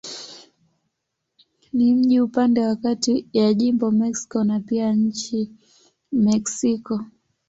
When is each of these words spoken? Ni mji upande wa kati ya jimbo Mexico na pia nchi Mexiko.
Ni 1.73 1.93
mji 1.95 2.19
upande 2.21 2.61
wa 2.61 2.75
kati 2.75 3.27
ya 3.33 3.53
jimbo 3.53 3.91
Mexico 3.91 4.43
na 4.43 4.59
pia 4.59 4.93
nchi 4.93 5.49
Mexiko. 6.11 7.05